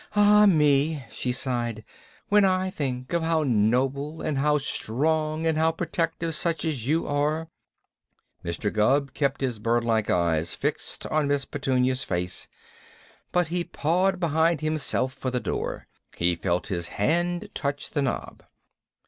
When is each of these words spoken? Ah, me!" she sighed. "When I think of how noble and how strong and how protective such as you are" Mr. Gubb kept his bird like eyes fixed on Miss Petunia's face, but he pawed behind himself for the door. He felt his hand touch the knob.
Ah, 0.15 0.47
me!" 0.47 1.05
she 1.11 1.31
sighed. 1.31 1.85
"When 2.29 2.43
I 2.43 2.71
think 2.71 3.13
of 3.13 3.21
how 3.21 3.43
noble 3.43 4.19
and 4.23 4.39
how 4.39 4.57
strong 4.57 5.45
and 5.45 5.59
how 5.59 5.71
protective 5.71 6.33
such 6.33 6.65
as 6.65 6.87
you 6.87 7.05
are" 7.05 7.49
Mr. 8.43 8.73
Gubb 8.73 9.13
kept 9.13 9.41
his 9.41 9.59
bird 9.59 9.83
like 9.83 10.09
eyes 10.09 10.55
fixed 10.55 11.05
on 11.05 11.27
Miss 11.27 11.45
Petunia's 11.45 12.03
face, 12.03 12.47
but 13.31 13.49
he 13.49 13.63
pawed 13.63 14.19
behind 14.19 14.61
himself 14.61 15.13
for 15.13 15.29
the 15.29 15.39
door. 15.39 15.85
He 16.17 16.33
felt 16.33 16.65
his 16.69 16.87
hand 16.97 17.51
touch 17.53 17.91
the 17.91 18.01
knob. 18.01 18.41